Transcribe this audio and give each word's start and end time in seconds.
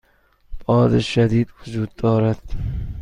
باد 0.65 0.99
شدید 0.99 1.47
وجود 1.61 1.95
دارد. 1.95 2.41